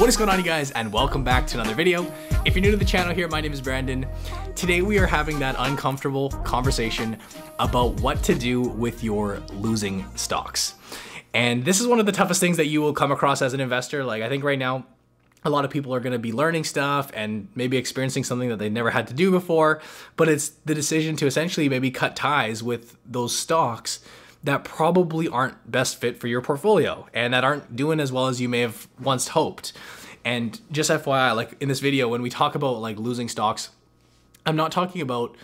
[0.00, 2.10] What is going on you guys and welcome back to another video.
[2.46, 4.06] If you're new to the channel here, my name is Brandon.
[4.56, 7.18] Today we are having that uncomfortable conversation
[7.58, 10.76] about what to do with your losing stocks.
[11.34, 13.60] And this is one of the toughest things that you will come across as an
[13.60, 14.02] investor.
[14.02, 14.86] Like I think right now,
[15.44, 18.58] a lot of people are going to be learning stuff and maybe experiencing something that
[18.58, 19.82] they never had to do before,
[20.16, 24.00] but it's the decision to essentially maybe cut ties with those stocks
[24.44, 28.40] that probably aren't best fit for your portfolio and that aren't doing as well as
[28.40, 29.72] you may have once hoped.
[30.24, 33.70] And just FYI, like in this video, when we talk about like losing stocks,
[34.46, 35.36] I'm not talking about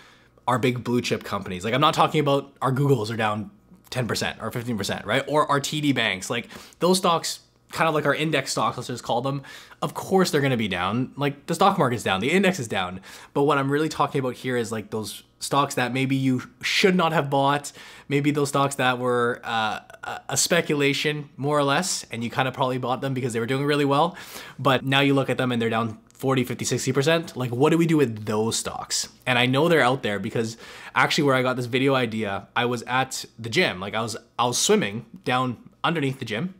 [0.49, 1.65] our big blue chip companies.
[1.65, 3.51] Like I'm not talking about our Googles are down
[3.91, 5.25] 10% or 15%, right?
[5.27, 6.31] Or our TD banks.
[6.31, 7.41] Like those stocks
[7.73, 9.43] kind of like our index stocks, let's just call them,
[9.83, 11.13] of course they're to be down.
[11.17, 13.01] Like the stock market's down, the index is down.
[13.35, 16.95] But what I'm really talking about here is like those stocks that maybe you should
[16.95, 17.73] not have bought,
[18.09, 19.81] maybe those stocks that were uh,
[20.29, 23.47] a speculation more or less, and you kind of probably bought them because they were
[23.47, 24.17] doing really well.
[24.59, 27.37] But now you look at them and they're down 40, 50, 60%.
[27.37, 29.09] Like, what do we do with those stocks?
[29.27, 30.57] And I know they're out there because
[30.95, 33.81] actually, where I got this video idea, I was at the gym.
[33.81, 36.55] Like, I was I was swimming down underneath the gym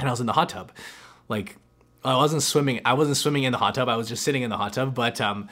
[0.00, 0.72] and I was in the hot tub.
[1.28, 1.56] Like
[2.04, 2.80] I wasn't swimming.
[2.84, 3.88] I wasn't swimming in the hot tub.
[3.88, 4.94] I was just sitting in the hot tub.
[4.94, 5.48] But um,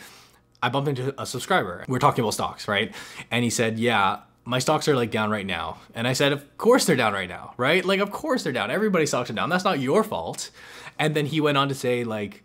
[0.62, 1.84] I bumped into a subscriber.
[1.86, 2.94] We are talking about stocks, right?
[3.30, 6.58] And he said, "Yeah, my stocks are like down right now." And I said, "Of
[6.58, 7.84] course they're down right now, right?
[7.84, 8.70] Like of course they're down.
[8.70, 9.50] Everybody's stocks are down.
[9.50, 10.50] That's not your fault."
[10.98, 12.42] And then he went on to say, like,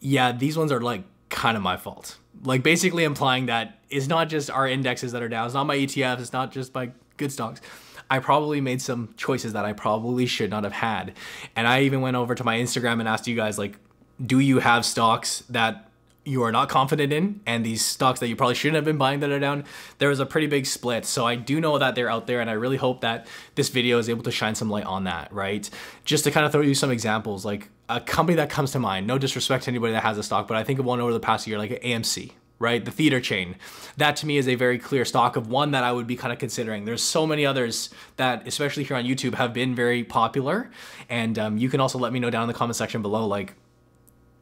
[0.00, 4.28] "Yeah, these ones are like kind of my fault." Like basically implying that it's not
[4.28, 5.46] just our indexes that are down.
[5.46, 6.20] It's not my ETFs.
[6.20, 7.60] It's not just my good stocks
[8.10, 11.14] I probably made some choices that I probably should not have had.
[11.54, 13.76] And I even went over to my Instagram and asked you guys, like,
[14.24, 15.88] do you have stocks that
[16.24, 17.40] you are not confident in?
[17.46, 19.64] And these stocks that you probably shouldn't have been buying that are down?
[19.98, 21.06] There was a pretty big split.
[21.06, 23.98] So i do know that they're out there and i really hope that this video
[23.98, 25.68] is able to shine some light on that right?
[26.04, 29.06] Just to kind of throw you some examples like a company that comes to mind
[29.06, 31.18] no disrespect to anybody that has a stock but i think of one over the
[31.18, 32.84] past year like amc right?
[32.84, 33.56] The theater chain.
[33.96, 36.32] That to me is a very clear stock of one that I would be kind
[36.32, 36.84] of considering.
[36.84, 40.70] There's so many others that, especially here on YouTube, have been very popular.
[41.08, 43.54] And um, you can also let me know down in the comment section below, like,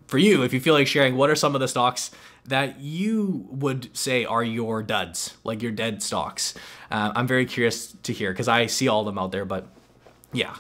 [0.09, 2.11] for you, if you feel like sharing, what are some of the stocks
[2.47, 6.55] that you would say are your duds, like your dead stocks?
[6.91, 9.67] Uh, I'm very curious to hear because I see all of them out there, but
[10.33, 10.57] yeah.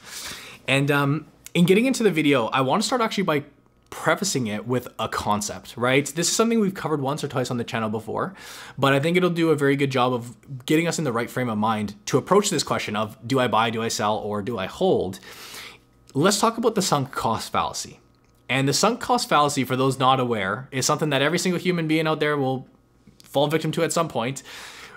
[0.68, 3.44] And um, in getting into the video, I want to start actually by
[3.90, 6.06] prefacing it with a concept, right?
[6.06, 8.34] This is something we've covered once or twice on the channel before,
[8.76, 11.30] but I think it'll do a very good job of getting us in the right
[11.30, 14.42] frame of mind to approach this question of do I buy, do I sell, or
[14.42, 15.20] do I hold?
[16.14, 18.00] Let's talk about the sunk cost fallacy.
[18.48, 21.86] And the sunk cost fallacy, for those not aware, is something that every single human
[21.86, 22.66] being out there will
[23.22, 24.42] fall victim to at some point.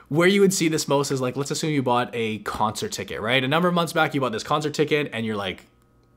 [0.08, 3.22] Where you would see this most is like, let's assume you bought a concert ticket,
[3.22, 3.44] right?
[3.44, 5.66] A number of months back, you bought this concert ticket and you're like,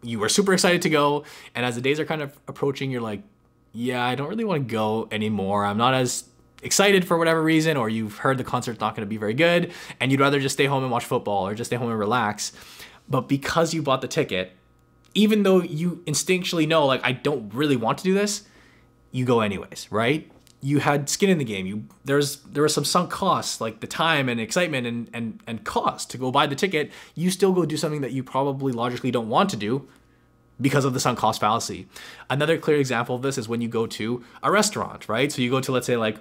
[0.04, 3.00] you were super excited to go, and as the days are kind of approaching, you're
[3.00, 3.22] like,
[3.72, 5.64] yeah, I don't really want to go anymore.
[5.64, 6.24] I'm not as
[6.62, 9.72] excited for whatever reason, or you've heard the concert's not going to be very good,
[10.00, 12.52] and you'd rather just stay home and watch football or just stay home and relax.
[13.08, 14.52] But because you bought the ticket,
[15.14, 18.44] even though you instinctually know, like, I don't really want to do this,
[19.12, 20.30] you go anyways, right?
[20.64, 21.66] You had skin in the game.
[21.66, 25.64] You there's there was some sunk costs, like the time and excitement and and and
[25.64, 26.90] cost to go buy the ticket.
[27.14, 29.86] You still go do something that you probably logically don't want to do,
[30.60, 31.86] because of the sunk cost fallacy.
[32.30, 35.30] Another clear example of this is when you go to a restaurant, right?
[35.30, 36.18] So you go to, let's say, like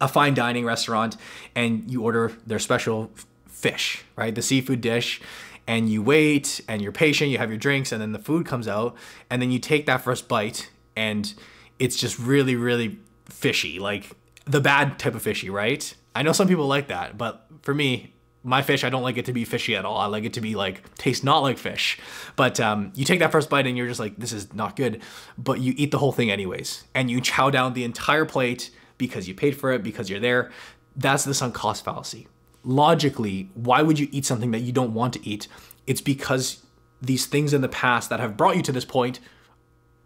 [0.00, 1.16] a fine dining restaurant
[1.54, 3.10] and you order their special
[3.48, 4.34] fish, right?
[4.34, 5.20] The seafood dish.
[5.66, 8.68] And you wait and you're patient, you have your drinks, and then the food comes
[8.68, 8.94] out.
[9.30, 11.32] And then you take that first bite and
[11.78, 12.98] it's just really, really
[13.28, 14.10] fishy, like
[14.44, 15.94] the bad type of fishy, right?
[16.14, 18.14] I know some people like that, but for me,
[18.46, 19.96] my fish, I don't like it to be fishy at all.
[19.96, 21.98] I like it to be like taste not like fish.
[22.36, 25.00] But um, you take that first bite and you're just like, this is not good.
[25.38, 29.26] But you eat the whole thing anyways, and you chow down the entire plate because
[29.26, 30.52] you paid for it because you're there.
[30.94, 32.28] That's the sunk cost fallacy.
[32.62, 35.48] Logically, why would you eat something that you don't want to eat?
[35.86, 36.64] It's because
[37.00, 39.20] these things in the past that have brought you to this point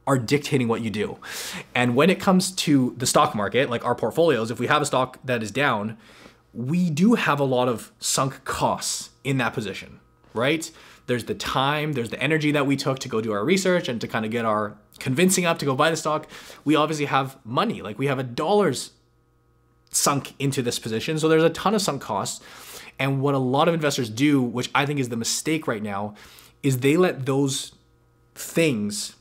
[0.08, 1.18] are dictating what you do.
[1.74, 4.86] And when it comes to the stock market, like our portfolios, if we have a
[4.86, 5.98] stock that is down,
[6.54, 10.00] we do have a lot of sunk costs in that position,
[10.32, 10.70] right?
[11.06, 14.00] There's the time, there's the energy that we took to go do our research and
[14.00, 16.26] to kind of get our convincing up to go buy the stock.
[16.64, 18.92] We obviously have money, like we have a dollars
[19.90, 21.18] sunk into this position.
[21.18, 22.42] So there's a ton of sunk costs.
[22.98, 26.14] And what a lot of investors do, which I think is the mistake right now,
[26.62, 27.72] is they let those
[28.34, 29.14] things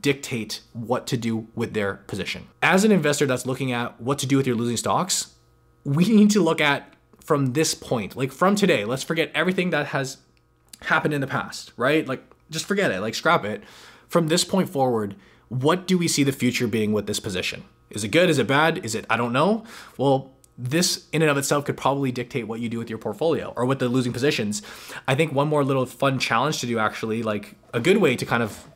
[0.00, 2.48] dictate what to do with their position.
[2.62, 5.34] As an investor that's looking at what to do with your losing stocks,
[5.84, 9.86] we need to look at from this point, like from today, let's forget everything that
[9.86, 10.18] has
[10.82, 12.06] happened in the past, right?
[12.06, 13.62] Like just forget it, like scrap it.
[14.08, 15.16] From this point forward,
[15.48, 17.64] what do we see the future being with this position?
[17.90, 18.30] Is it good?
[18.30, 18.84] Is it bad?
[18.84, 19.64] Is it, I don't know?
[19.98, 23.52] Well, this in and of itself could probably dictate what you do with your portfolio
[23.56, 24.62] or with the losing positions.
[25.08, 28.26] I think one more little fun challenge to do, actually, like a good way to
[28.26, 28.68] kind of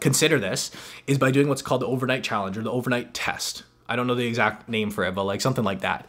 [0.00, 0.70] consider this,
[1.06, 3.64] is by doing what's called the overnight challenge or the overnight test.
[3.88, 6.08] I don't know the exact name for it, but like something like that.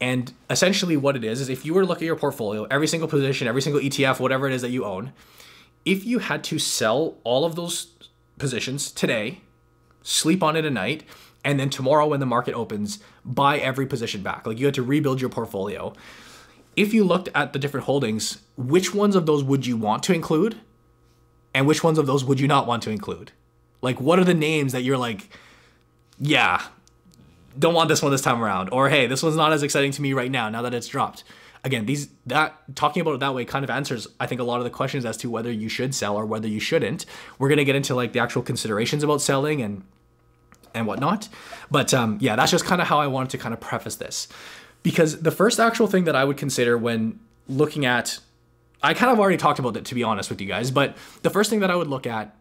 [0.00, 2.86] And essentially, what it is is if you were to look at your portfolio, every
[2.86, 5.12] single position, every single ETF, whatever it is that you own,
[5.84, 7.88] if you had to sell all of those
[8.38, 9.40] positions today,
[10.02, 11.02] sleep on it at night,
[11.44, 14.46] and then tomorrow when the market opens, buy every position back.
[14.46, 15.92] Like you had to rebuild your portfolio.
[16.76, 20.14] If you looked at the different holdings, which ones of those would you want to
[20.14, 20.60] include?
[21.58, 23.32] And which ones of those would you not want to include?
[23.82, 25.28] Like what are the names that you're like,
[26.20, 26.62] yeah,
[27.58, 30.00] don't want this one this time around or hey this one's not as exciting to
[30.00, 31.24] me right now now that it's dropped?
[31.64, 34.58] Again these that talking about it that way kind of answers i think a lot
[34.58, 37.04] of the questions as to whether you should sell or whether you shouldn't.
[37.40, 39.82] We're to get into like the actual considerations about selling and
[40.74, 41.28] and whatnot
[41.72, 44.28] but um, yeah that's just kind of how i wanted to kind of preface this.
[44.84, 47.18] Because the first actual thing that i would consider when
[47.48, 48.20] looking at
[48.82, 51.30] i kind of already talked about it to be honest with you guys but the
[51.30, 52.34] first thing that i would look at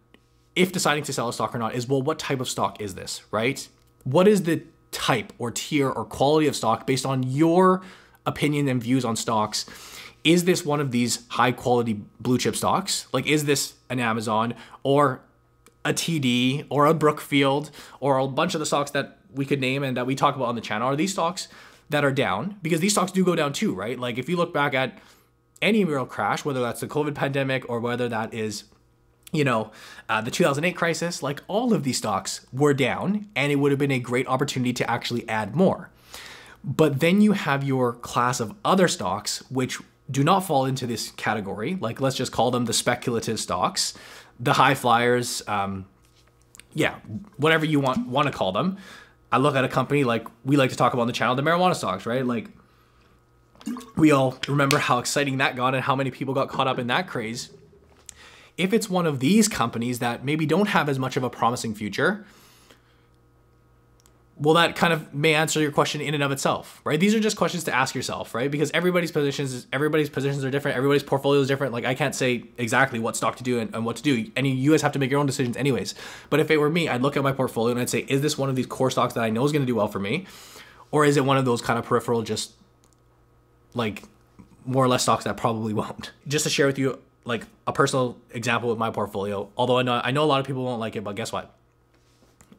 [0.56, 2.96] if deciding to sell a stock or not is well what type of stock is
[2.96, 3.68] this right
[4.04, 4.62] what is the
[4.92, 7.82] type or tier or quality of stock based on your
[8.26, 9.66] opinion and views on stocks.
[10.24, 13.08] Is this one of these high quality blue chip stocks?
[13.14, 14.54] Like, is this an Amazon
[14.84, 15.22] or
[15.86, 19.84] a TD or a Brookfield or a bunch of the stocks that we could name
[19.84, 20.88] and that we talk about on the channel?
[20.88, 21.48] Are these stocks
[21.90, 22.58] that are down?
[22.62, 23.98] Because these stocks do go down too, right?
[23.98, 25.00] Like, if you look back at
[25.62, 28.66] any real crash, whether that's the COVID pandemic or whether that is
[29.34, 29.72] you know,
[30.08, 33.80] uh, the 2008 crisis, like all of these stocks were down, and it would have
[33.80, 35.90] been a great opportunity to actually add more.
[36.64, 41.12] But then you have your class of other stocks, which do not fall into this
[41.12, 41.76] category.
[41.76, 43.94] Like, let's just call them the speculative stocks,
[44.40, 45.86] the high flyers, um,
[46.74, 46.96] yeah,
[47.38, 48.78] whatever you want want to call them.
[49.32, 51.42] I look at a company like we like to talk about on the channel, the
[51.42, 52.26] marijuana stocks, right?
[52.26, 52.50] Like,
[53.96, 56.88] we all remember how exciting that got and how many people got caught up in
[56.88, 57.50] that craze
[58.58, 61.76] if it's one of these companies that maybe don't have as much of a promising
[61.76, 62.26] future,
[64.40, 67.00] well, that kind of may answer your question in and of itself, right?
[67.00, 68.52] These are just questions to ask yourself, right?
[68.52, 70.78] Because everybody's positions, everybody's positions are different.
[70.78, 71.74] Everybody's portfolio is different.
[71.74, 74.30] Like I can't say exactly what stock to do and, and what to do.
[74.36, 75.96] And you guys have to make your own decisions anyways.
[76.30, 78.38] But if it were me, I'd look at my portfolio and I'd say, is this
[78.38, 80.28] one of these core stocks that I know is going to do well for me?
[80.92, 82.54] Or is it one of those kind of peripheral, just
[83.78, 84.04] like
[84.66, 86.12] more or less stocks that probably won't?
[86.28, 89.50] Just to share with you like a personal example with my portfolio.
[89.58, 91.54] Although I know I know a lot of people won't like it, but guess what?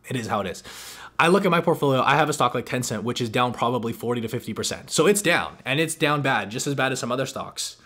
[0.08, 0.62] It is how it is.
[1.20, 3.92] I look at my portfolio, I have a stock like Tencent, which is down probably
[3.92, 4.88] 40 to 50%.
[4.88, 7.76] So it's down and it's down bad, just as bad as some other stocks.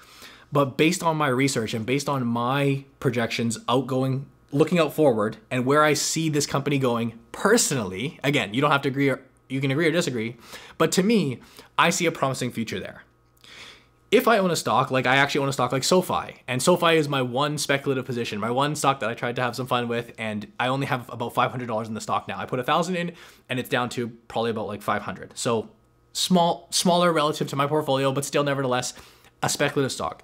[0.52, 5.64] But based on my research and based on my projections outgoing, looking out forward and
[5.64, 9.62] where I see this company going personally, again, you don't have to agree or you
[9.62, 10.37] can agree or disagree,
[10.76, 11.40] but to me,
[11.78, 13.02] I see a promising future there
[14.12, 16.97] if I own a stock, like I actually own a stock like SoFi, and SoFi
[16.97, 19.88] is my one speculative position, my one stock that I tried to have some fun
[19.88, 22.38] with, and I only have about $500 in the stock now.
[22.38, 23.12] I put a thousand in,
[23.49, 25.37] and it's down to probably about like 500.
[25.37, 25.70] So
[26.12, 28.93] small, smaller relative to my portfolio, but still nevertheless
[29.43, 30.23] a speculative stock.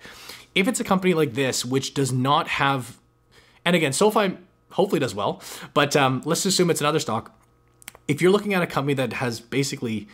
[0.54, 2.98] If it's a company like this, which does not have,
[3.64, 4.36] and again, SoFi
[4.72, 5.40] hopefully does well,
[5.72, 7.34] but um, let's assume it's another stock.
[8.06, 10.08] If you're looking at a company that has basically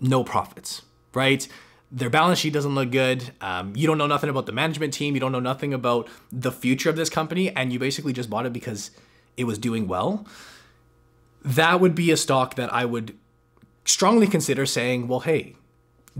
[0.00, 1.48] no profits, right?
[1.90, 3.32] Their balance sheet doesn't look good.
[3.40, 5.14] Um, you don't know nothing about the management team.
[5.14, 8.46] You don't know nothing about the future of this company, and you basically just bought
[8.46, 8.90] it because
[9.36, 10.26] it was doing well.
[11.44, 13.16] That would be a stock that I would
[13.84, 15.54] strongly consider saying, well, hey,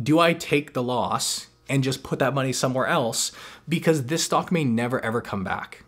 [0.01, 3.33] do I take the loss and just put that money somewhere else
[3.69, 5.85] because this stock may never ever come back?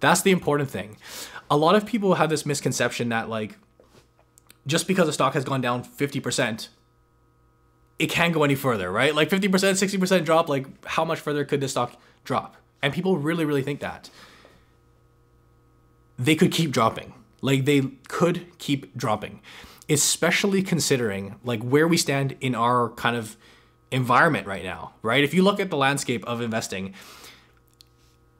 [0.00, 0.96] That's the important thing.
[1.50, 3.56] A lot of people have this misconception that, like,
[4.66, 6.68] just because a stock has gone down 50%,
[8.00, 9.14] it can't go any further, right?
[9.14, 12.56] Like 50%, 60% drop, like how much further could this stock drop?
[12.80, 14.08] And people really, really think that.
[16.18, 17.12] They could keep dropping.
[17.42, 19.42] Like they could keep dropping,
[19.90, 23.36] especially considering like where we stand in our kind of
[23.90, 25.22] environment right now, right?
[25.22, 26.94] If you look at the landscape of investing,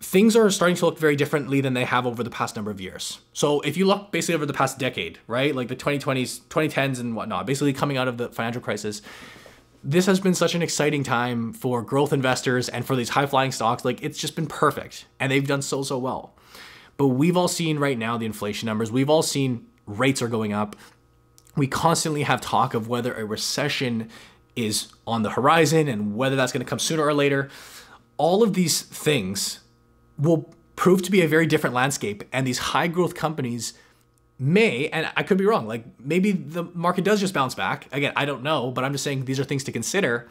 [0.01, 2.81] things are starting to look very differently than they have over the past number of
[2.81, 3.21] years.
[3.35, 7.15] So if you look basically over the past decade, right, like the 2020s, 2010s and
[7.15, 9.03] whatnot, basically coming out of the financial crisis,
[9.83, 13.53] this has been such an exciting time for growth investors and for these high flying
[13.53, 13.85] stocks.
[13.85, 16.35] Like it's just been perfect and they've done so, so well.
[16.97, 18.93] But we've all seen right now the inflation numbers.
[18.93, 20.77] We've all seen rates are going up.
[21.57, 24.11] We constantly have talk of whether a recession
[24.55, 27.49] is on the horizon and whether that's going to come sooner or later.
[28.19, 29.61] All of these things
[30.19, 32.23] will prove to be a very different landscape.
[32.33, 33.73] And these high growth companies
[34.41, 37.87] may, and I could be wrong, like maybe the market does just bounce back.
[37.93, 40.29] Again, I don't know, but I'm just saying these are things to consider.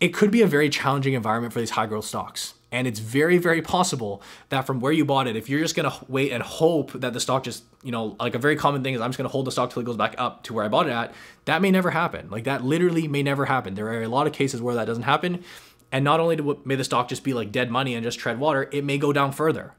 [0.00, 2.54] It could be a very challenging environment for these high growth stocks.
[2.72, 5.94] And it's very, very possible that from where you bought it, if you're just gonna
[6.08, 9.00] wait and hope that the stock just, you know, like a very common thing is
[9.00, 10.88] I'm just gonna hold the stock till it goes back up to where I bought
[10.88, 12.30] it at, that may never happen.
[12.30, 13.74] Like that literally may never happen.
[13.74, 15.44] There are a lot of cases where that doesn't happen.
[15.92, 18.68] And not only may the stock just be like dead money and just tread water,
[18.72, 19.74] it may go down further.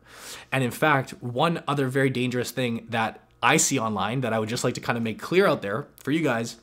[0.51, 4.49] And in fact, one other very dangerous thing that I see online that I would
[4.49, 6.55] just like to kind of make clear out there for you guys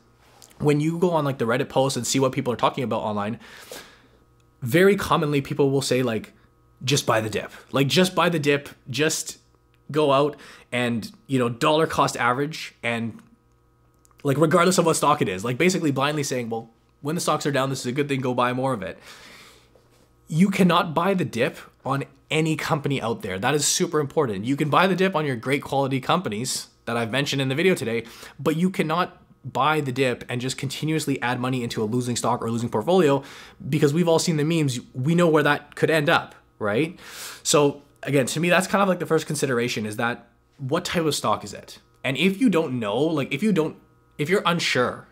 [0.59, 3.03] when you go on like the Reddit posts and see what people are talking about
[3.03, 3.39] online,
[4.63, 6.33] very commonly people will say like
[6.85, 7.53] just buy the dip.
[7.73, 9.39] Like just buy the dip, just
[9.91, 10.37] go out
[10.71, 13.21] and, you know, dollar cost average and
[14.23, 16.71] like regardless of what stock it is, like basically blindly saying, well,
[17.01, 18.99] when the stocks are down, this is a good thing, go buy more of it.
[20.33, 23.39] You cannot buy the dip on any company out there.
[23.39, 24.47] That is super important.
[24.47, 27.55] You can buy the dip on your great quality companies that I've mentioned in the
[27.55, 28.07] video today,
[28.41, 32.41] but you cannot buy the dip and just continuously add money into a losing stock
[32.41, 33.23] or losing portfolio
[33.69, 34.81] because we've all seen the memes.
[34.95, 36.99] We know where that could end up, right?
[37.43, 41.05] So again, to me, that's kind of like the first consideration is that what type
[41.05, 41.79] of stock is it?
[42.05, 43.77] And if you don't know, like if you don't,
[44.17, 45.09] if you're unsure,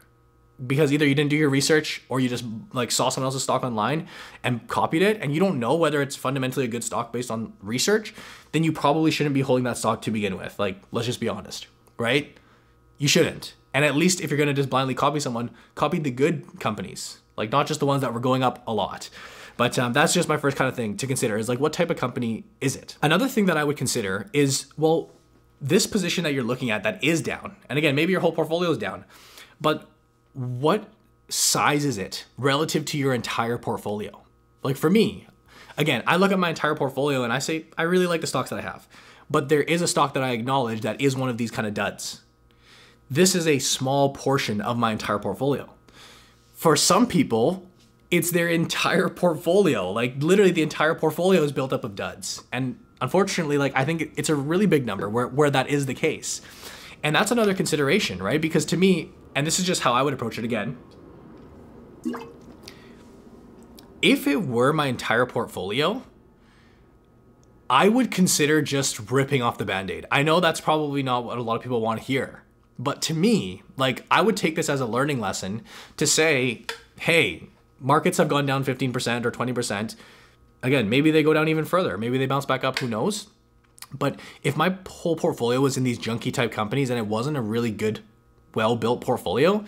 [0.66, 3.62] because either you didn't do your research or you just like saw someone else's stock
[3.62, 4.08] online
[4.42, 7.52] and copied it and you don't know whether it's fundamentally a good stock based on
[7.62, 8.14] research,
[8.52, 10.58] then you probably shouldn't be holding that stock to begin with.
[10.58, 11.66] Like, let's just be honest,
[11.98, 12.36] right?
[12.98, 13.54] You shouldn't.
[13.72, 17.20] And at least if you're going to just blindly copy someone, copy the good companies,
[17.36, 19.08] like not just the ones that were going up a lot.
[19.56, 21.90] But um, that's just my first kind of thing to consider is like, what type
[21.90, 22.96] of company is it?
[23.02, 25.10] Another thing that I would consider is, well,
[25.60, 28.70] this position that you're looking at that is down, and again, maybe your whole portfolio
[28.70, 29.04] is down,
[29.60, 29.89] but
[30.32, 30.88] what
[31.28, 34.22] size is it relative to your entire portfolio?
[34.62, 35.26] Like for me,
[35.76, 38.50] again, I look at my entire portfolio and I say, I really like the stocks
[38.50, 38.88] that I have,
[39.30, 41.74] but there is a stock that I acknowledge that is one of these kind of
[41.74, 42.20] duds
[43.10, 45.68] this is a small portion of my entire portfolio.
[46.54, 47.68] For some people,
[48.10, 49.90] it's their entire portfolio.
[49.90, 52.42] Like literally the entire portfolio is built up of duds.
[52.52, 55.94] And unfortunately, like I think it's a really big number where, where that is the
[55.94, 56.40] case.
[57.02, 58.40] And that's another consideration, right?
[58.40, 60.78] Because to me, and this is just how I would approach it again.
[64.02, 66.02] If it were my entire portfolio,
[67.68, 70.06] I would consider just ripping off the band-aid.
[70.10, 72.42] I know that's probably not what a lot of people want to hear.
[72.78, 75.62] But to me, like I would take this as a learning lesson
[75.98, 76.64] to say,
[77.00, 77.44] hey,
[77.78, 79.96] markets have gone down 15% or 20%.
[80.62, 81.98] Again, maybe they go down even further.
[81.98, 83.28] Maybe they bounce back up, who knows?
[83.92, 87.42] But if my whole portfolio was in these junky type companies and it wasn't a
[87.42, 88.00] really good,
[88.54, 89.64] well built portfolio,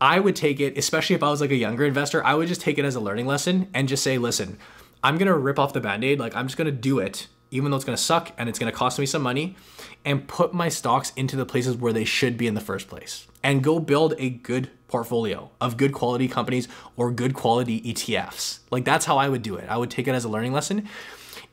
[0.00, 2.60] I would take it, especially if I was like a younger investor, I would just
[2.60, 4.58] take it as a learning lesson and just say, listen,
[5.02, 6.18] I'm gonna rip off the band aid.
[6.18, 8.98] Like, I'm just gonna do it even though it's to suck and it's to cost
[8.98, 9.56] me some money,
[10.04, 13.26] and put my stocks into the places where they should be in the first place.
[13.42, 18.58] And go build a good portfolio of good quality companies or good quality ETFs.
[18.70, 19.68] Like that's how I would do it.
[19.68, 20.88] I would take it as a learning lesson.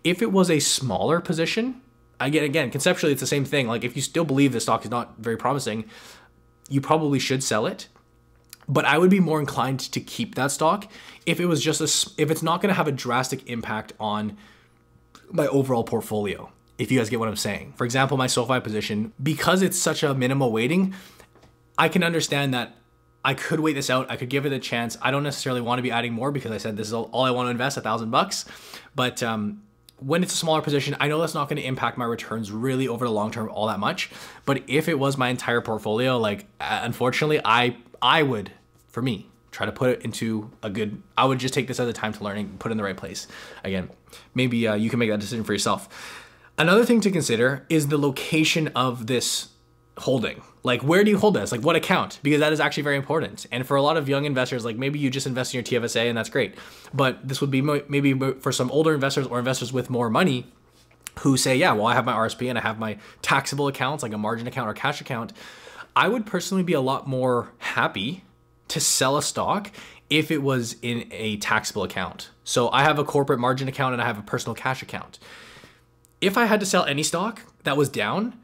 [0.03, 1.81] If it was a smaller position,
[2.19, 3.67] again, again, conceptually, it's the same thing.
[3.67, 5.85] Like if you still believe the stock is not very promising,
[6.71, 7.87] you probably should sell it.
[8.67, 10.89] But I would be more inclined to keep that stock
[11.25, 14.37] if it was just a, if it's not going to have a drastic impact on
[15.29, 17.73] my overall portfolio, if you guys get what I'm saying.
[17.75, 20.93] For example, my SoFi position, because it's such a minimal weighting,
[21.77, 22.75] I can understand that
[23.23, 24.09] I could wait this out.
[24.09, 24.97] I could give it a chance.
[25.01, 27.31] I don't necessarily want to be adding more because I said this is all, I
[27.31, 28.45] want to invest, a thousand bucks.
[28.95, 29.63] But um,
[30.01, 32.87] when it's a smaller position, I know that's not going to impact my returns really
[32.87, 34.09] over the long term all that much.
[34.45, 38.51] But if it was my entire portfolio, like uh, unfortunately, I I would,
[38.89, 41.87] for me, try to put it into a good i would just take this as
[41.87, 43.27] a time to learning put it in the right place
[43.63, 43.89] again
[44.33, 45.89] maybe uh, you can make that decision for yourself
[46.57, 49.49] another thing to consider is the location of this
[49.97, 52.97] holding like where do you hold this like what account because that is actually very
[52.97, 55.81] important and for a lot of young investors like maybe you just invest in your
[55.81, 56.55] tfsa and that's great
[56.93, 60.45] but this would be maybe for some older investors or investors with more money
[61.19, 64.13] who say yeah well i have my rsp and i have my taxable accounts like
[64.13, 65.33] a margin account or cash account
[65.95, 68.23] i would personally be a lot more happy
[68.67, 69.69] to sell a stock
[70.11, 72.29] if it was in a taxable account.
[72.43, 75.19] So I have a corporate margin account and I have a personal cash account.
[76.19, 78.37] If I had to sell any stock that was down,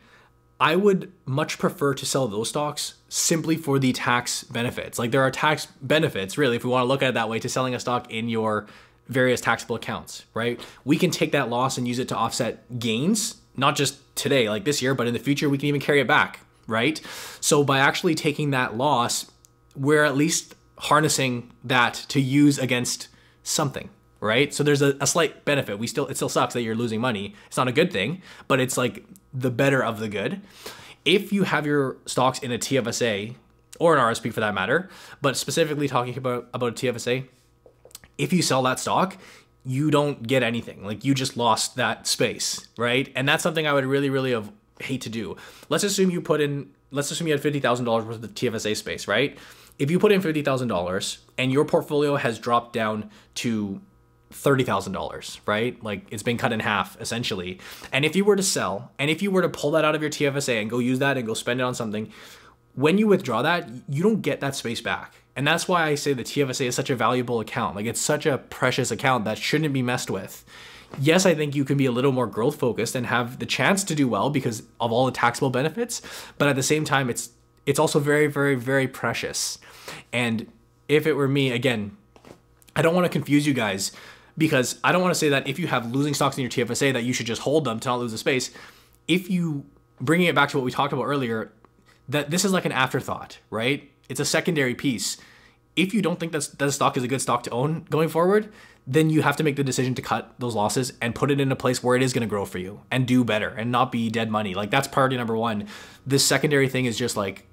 [0.59, 4.97] I would much prefer to sell those stocks simply for the tax benefits.
[4.97, 7.39] Like there are tax benefits, really, if we want to look at it that way,
[7.39, 8.65] to selling a stock in your
[9.07, 10.59] various taxable accounts, right?
[10.83, 14.65] We can take that loss and use it to offset gains, not just today, like
[14.65, 16.99] this year, but in the future, we can even carry it back, right?
[17.39, 19.31] So by actually taking that loss
[19.77, 23.07] we're at least harnessing that to use against
[23.43, 23.89] something.
[24.19, 24.53] Right?
[24.53, 25.79] So there's a, a, slight benefit.
[25.79, 27.36] We still it still sucks that you're losing money.
[27.47, 30.41] It's not a good thing, but it's like the better of the good.
[31.05, 33.36] If you have your stocks in a TFSA
[33.79, 34.89] or an RSP for that matter,
[35.21, 37.27] but specifically talking about about a TFSA,
[38.17, 39.17] if you sell that stock,
[39.63, 40.83] you don't get anything.
[40.83, 43.12] Like you just lost that space, right?
[43.15, 44.36] And that's something I would really really
[44.81, 45.36] hate to do.
[45.69, 49.38] Let's assume you put in let's assume you had $50,000 worth of TFSA space, right?
[49.77, 53.81] If you put in $50,000 and your portfolio has dropped down to
[54.31, 55.81] $30,000, right?
[55.84, 57.60] Like it's been cut in half essentially.
[57.91, 60.01] And if you were to sell and if you were to pull that out of
[60.01, 62.12] your TFSA and go use that and go spend it on something,
[62.75, 65.15] when you withdraw that, you don't get that space back.
[65.36, 67.75] And that's why I say the TFSA is such a valuable account.
[67.75, 70.43] Like it's such a precious account that shouldn't be messed with.
[71.00, 73.84] Yes, I think you can be a little more growth focused and have the chance
[73.86, 76.01] to do well because of all the taxable benefits,
[76.38, 77.31] but at the same time it's
[77.65, 79.57] it's also very very very precious.
[80.13, 80.51] And
[80.88, 81.98] if it were me again,
[82.75, 83.91] I don't want to confuse you guys
[84.38, 86.94] because I don't want to say that if you have losing stocks in your TFSA
[86.94, 88.51] that you should just hold them to not lose the space.
[89.08, 89.65] If you
[90.00, 91.51] bringing it back to what we talked about earlier,
[92.10, 93.89] that this is like an afterthought, right?
[94.10, 95.17] It's a secondary piece.
[95.75, 98.51] If you don't think that that stock is a good stock to own going forward,
[98.86, 101.51] then you have to make the decision to cut those losses and put it in
[101.51, 103.91] a place where it is going to grow for you and do better and not
[103.91, 104.53] be dead money.
[104.53, 105.67] Like that's priority number one.
[106.06, 107.46] This secondary thing is just like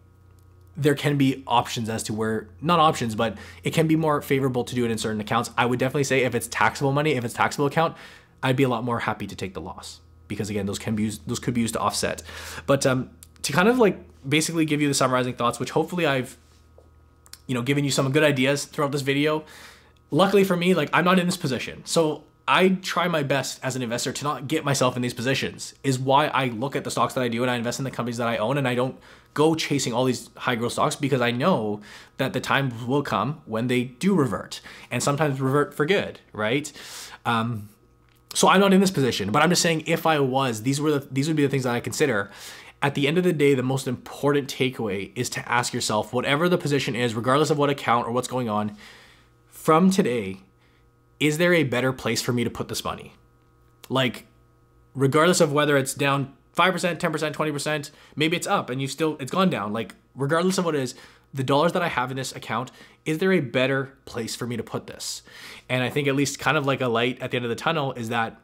[0.76, 4.64] there can be options as to where not options, but it can be more favorable
[4.64, 5.50] to do it in certain accounts.
[5.56, 7.96] I would definitely say if it's taxable money, if it's taxable account,
[8.42, 11.04] I'd be a lot more happy to take the loss because again, those can be
[11.04, 12.22] used, those could be used to offset.
[12.66, 13.10] But um,
[13.42, 16.36] to kind of like basically give you the summarizing thoughts, which hopefully I've
[17.46, 19.44] you know given you some good ideas throughout this video.
[20.10, 23.76] Luckily for me, like I'm not in this position, so I try my best as
[23.76, 25.74] an investor to not get myself in these positions.
[25.82, 27.90] Is why I look at the stocks that I do and I invest in the
[27.90, 28.96] companies that I own, and I don't
[29.34, 31.80] go chasing all these high growth stocks because I know
[32.16, 34.60] that the time will come when they do revert
[34.90, 36.72] and sometimes revert for good, right?
[37.26, 37.68] Um,
[38.32, 40.92] so I'm not in this position, but I'm just saying if I was, these were
[40.92, 42.30] the, these would be the things that I consider.
[42.80, 46.48] At the end of the day, the most important takeaway is to ask yourself, whatever
[46.48, 48.76] the position is, regardless of what account or what's going on,
[49.48, 50.40] from today,
[51.18, 53.14] is there a better place for me to put this money?
[53.88, 54.26] Like,
[54.94, 59.32] regardless of whether it's down 5%, 10%, 20%, maybe it's up and you still, it's
[59.32, 59.72] gone down.
[59.72, 60.94] Like, regardless of what it is,
[61.32, 62.70] the dollars that I have in this account,
[63.04, 65.22] is there a better place for me to put this?
[65.68, 67.56] And I think at least kind of like a light at the end of the
[67.56, 68.40] tunnel is that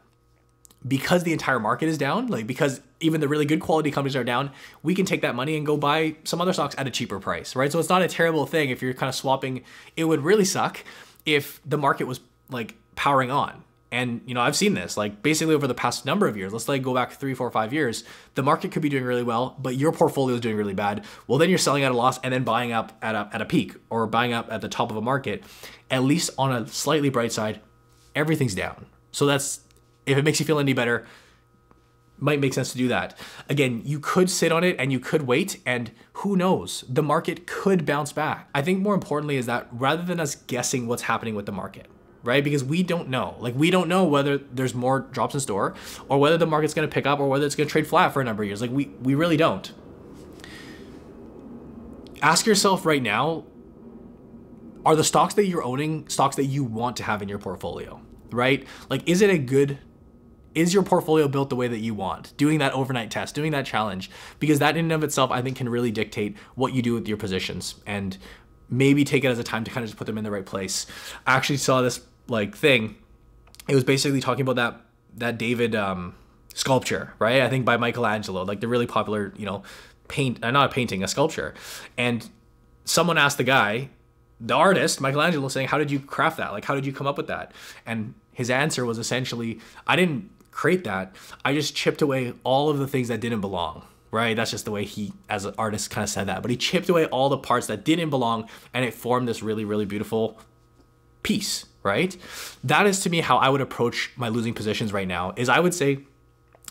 [0.86, 4.24] because the entire market is down, like because even the really good quality companies are
[4.24, 4.50] down,
[4.82, 7.54] we can take that money and go buy some other stocks at a cheaper price,
[7.54, 7.70] right?
[7.70, 9.62] So it's not a terrible thing if you're kind of swapping.
[9.96, 10.82] It would really suck
[11.26, 15.54] if the market was like powering on and you know, I've seen this like basically
[15.54, 16.52] over the past number of years.
[16.52, 18.04] Let's like go back three, four, five years.
[18.34, 21.04] The market could be doing really well, but your portfolio is doing really bad.
[21.26, 23.44] Well, then you're selling at a loss and then buying up at a at a
[23.44, 25.42] peak or buying up at the top of a market.
[25.90, 27.60] At least on a slightly bright side,
[28.14, 28.86] everything's down.
[29.12, 29.60] So that's
[30.06, 31.06] if it makes you feel any better,
[32.18, 33.18] might make sense to do that.
[33.48, 37.46] Again, you could sit on it and you could wait, and who knows, the market
[37.46, 38.48] could bounce back.
[38.54, 41.86] I think more importantly is that rather than us guessing what's happening with the market,
[42.22, 42.42] right?
[42.42, 43.36] Because we don't know.
[43.38, 45.74] Like we don't know whether there's more drops in store
[46.08, 48.12] or whether the market's going to pick up or whether it's going to trade flat
[48.12, 48.60] for a number of years.
[48.60, 49.72] Like we we really don't.
[52.22, 53.44] Ask yourself right now
[54.84, 58.00] are the stocks that you're owning stocks that you want to have in your portfolio,
[58.30, 58.66] right?
[58.88, 59.78] Like is it a good
[60.54, 62.36] is your portfolio built the way that you want?
[62.36, 65.56] Doing that overnight test, doing that challenge, because that in and of itself, I think,
[65.56, 68.18] can really dictate what you do with your positions and
[68.70, 70.46] maybe take it as a time to kind of just put them in the right
[70.46, 70.86] place.
[71.26, 72.96] I actually saw this like thing.
[73.68, 74.80] It was basically talking about that
[75.16, 76.14] that David um,
[76.54, 77.42] sculpture, right?
[77.42, 79.62] I think by Michelangelo, like the really popular, you know,
[80.08, 81.54] paint, uh, not a painting, a sculpture.
[81.98, 82.28] And
[82.84, 83.90] someone asked the guy,
[84.40, 86.52] the artist, Michelangelo, saying, "How did you craft that?
[86.52, 87.52] Like, how did you come up with that?"
[87.84, 91.14] And his answer was essentially, "I didn't create that.
[91.44, 94.34] I just chipped away all of the things that didn't belong." Right?
[94.34, 96.42] That's just the way he, as an artist, kind of said that.
[96.42, 99.64] But he chipped away all the parts that didn't belong, and it formed this really,
[99.64, 100.38] really beautiful
[101.22, 102.16] piece right?
[102.64, 105.60] That is to me how I would approach my losing positions right now is I
[105.60, 106.00] would say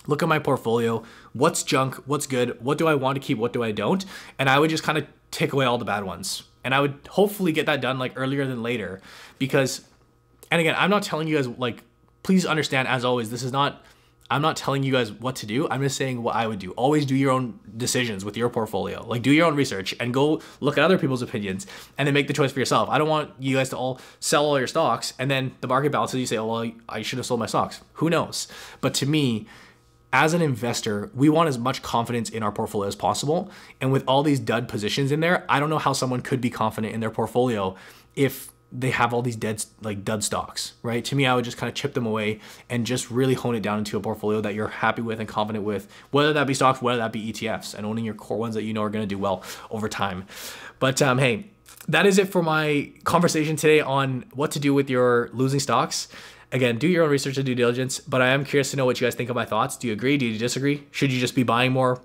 [0.07, 3.53] look at my portfolio, what's junk, what's good, what do I want to keep, what
[3.53, 4.05] do I don't,
[4.37, 6.43] and I would just kind of take away all the bad ones.
[6.63, 9.01] And I would hopefully get that done like earlier than later
[9.37, 9.81] because
[10.51, 11.83] and again, I'm not telling you guys like
[12.23, 13.83] please understand as always this is not
[14.31, 15.67] I'm not telling you guys what to do.
[15.69, 16.71] I'm just saying what I would do.
[16.71, 19.05] Always do your own decisions with your portfolio.
[19.05, 21.65] Like do your own research and go look at other people's opinions
[21.97, 22.89] and then make the choice for yourself.
[22.89, 25.91] I don't want you guys to all sell all your stocks and then the market
[25.91, 26.19] bounces.
[26.19, 27.81] You say, oh, well, I should have sold my stocks.
[27.93, 28.47] Who knows?
[28.81, 29.47] But to me,
[30.13, 33.51] as an investor, we want as much confidence in our portfolio as possible.
[33.81, 36.49] And with all these dud positions in there, I don't know how someone could be
[36.49, 37.75] confident in their portfolio
[38.15, 41.03] if they have all these dead like dud stocks, right?
[41.05, 43.61] To me, I would just kind of chip them away and just really hone it
[43.61, 46.81] down into a portfolio that you're happy with and confident with, whether that be stocks,
[46.81, 49.07] whether that be ETFs, and owning your core ones that you know are going to
[49.07, 50.25] do well over time.
[50.77, 51.47] But um, hey,
[51.87, 56.07] that is it for my conversation today on what to do with your losing stocks.
[56.51, 58.99] Again, do your own research and due diligence, but I am curious to know what
[59.01, 59.77] you guys think of my thoughts.
[59.77, 60.17] Do you agree?
[60.17, 60.87] Do you disagree?
[60.91, 62.01] Should you just be buying more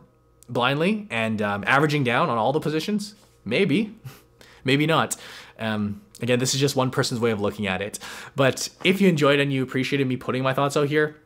[0.48, 3.14] blindly and um, averaging down on all the positions?
[3.44, 3.94] Maybe,
[4.64, 5.16] maybe not.
[5.58, 7.98] Um, again, this is just one person's way of looking at it.
[8.36, 11.16] But if you enjoyed and you appreciated me putting my thoughts out here,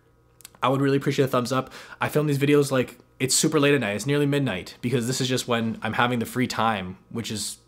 [0.62, 1.72] I would really appreciate a thumbs up.
[2.00, 3.94] I film these videos like it's super late at night.
[3.94, 7.58] It's nearly midnight because this is just when I'm having the free time, which is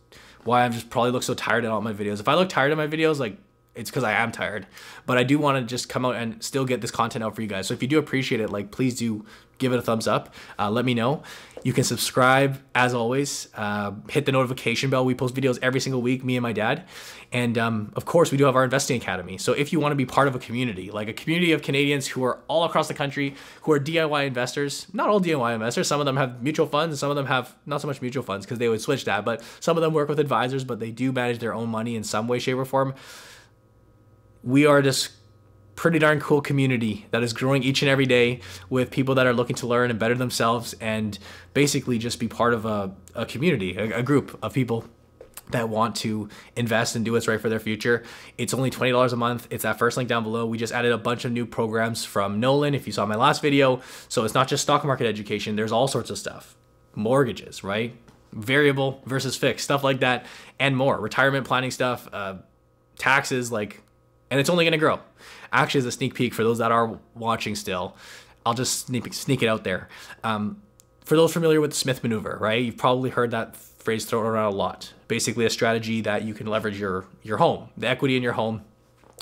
[0.44, 2.20] why I just probably look so tired in all my videos.
[2.20, 3.36] If I look tired in my videos, like
[3.74, 4.66] it's because I am tired.
[5.06, 7.42] But I do want to just come out and still get this content out for
[7.42, 7.66] you guys.
[7.66, 9.24] So if you do appreciate it, like please do
[9.58, 10.34] give it a thumbs up.
[10.58, 11.22] Uh, let me know.
[11.62, 13.48] You can subscribe as always.
[13.54, 15.04] Uh, hit the notification bell.
[15.04, 16.86] We post videos every single week, me and my dad.
[17.32, 19.38] And um, of course, we do have our investing academy.
[19.38, 22.06] So if you want to be part of a community, like a community of Canadians
[22.06, 25.86] who are all across the country, who are DIY investors, not all DIY investors.
[25.86, 28.46] Some of them have mutual funds, some of them have not so much mutual funds
[28.46, 31.12] because they would switch that, but some of them work with advisors, but they do
[31.12, 32.94] manage their own money in some way, shape, or form
[34.42, 35.10] we are this
[35.80, 38.38] pretty darn cool community that is growing each and every day
[38.68, 41.18] with people that are looking to learn and better themselves and
[41.54, 44.84] basically just be part of a, a community, a, a group of people
[45.52, 48.02] that want to invest and do what's right for their future.
[48.36, 49.48] It's only $20 a month.
[49.48, 50.44] It's that first link down below.
[50.44, 53.40] We just added a bunch of new programs from Nolan, if you saw my last
[53.40, 53.80] video.
[54.10, 56.56] So it's not just stock market education, there's all sorts of stuff.
[56.94, 57.96] Mortgages, right?
[58.34, 60.26] Variable versus fixed, stuff like that,
[60.58, 61.00] and more.
[61.00, 62.34] Retirement planning stuff, uh,
[62.98, 63.80] taxes, like
[64.30, 65.00] and it's only to grow.
[65.52, 67.96] Actually, as a sneak peek for those that are watching still,
[68.46, 69.88] I'll just sneak, sneak it out there.
[70.22, 70.62] Um,
[71.04, 72.62] for those familiar with the Smith maneuver, right?
[72.62, 74.92] You've probably heard that phrase thrown around a lot.
[75.08, 78.62] Basically, a strategy that you can leverage your your home, the equity in your home,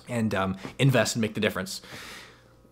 [0.08, 1.80] and um, invest and make the difference.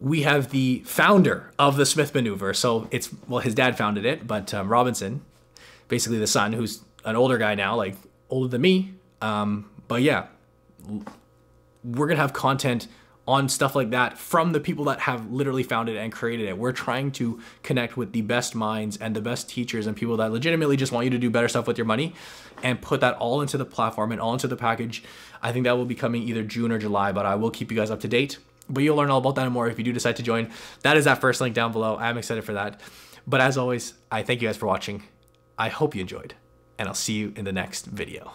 [0.01, 2.53] We have the founder of the Smith maneuver.
[2.53, 5.23] So it's well, his dad founded it, but um, Robinson,
[5.89, 7.97] basically the son, who's an older guy now, like
[8.29, 8.93] older than me.
[9.23, 10.27] Um, but yeah,
[11.83, 12.89] we're to have content
[13.29, 16.57] on stuff like that from the people that have literally founded and created it.
[16.57, 20.31] We're trying to connect with the best minds and the best teachers and people that
[20.31, 22.15] legitimately just want you to do better stuff with your money
[22.63, 25.03] and put that all into the platform and all into the package.
[25.43, 27.77] I think that will be coming either June or July, but I will keep you
[27.77, 28.39] guys up to date.
[28.69, 30.51] But you'll learn all about that and more if you do decide to join.
[30.83, 31.97] That is that first link down below.
[31.97, 32.81] I'm excited for that.
[33.27, 35.03] But as always, I thank you guys for watching.
[35.59, 36.35] I hope you enjoyed,
[36.79, 38.35] and I'll see you in the next video.